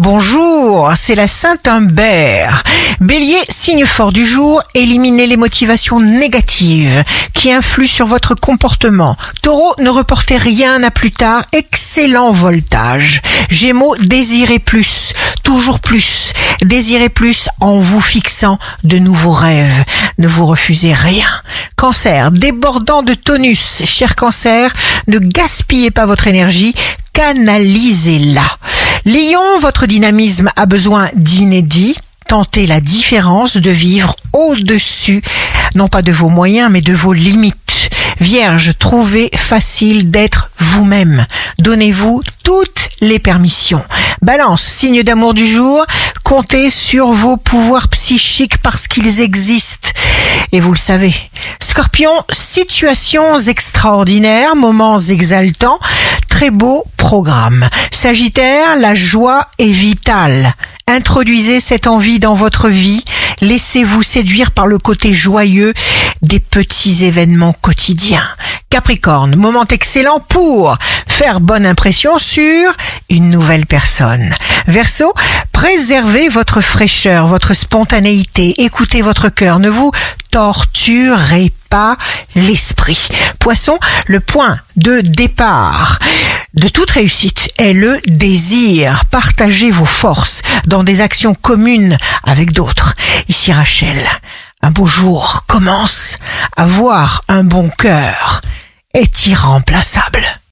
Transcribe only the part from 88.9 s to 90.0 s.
Partagez vos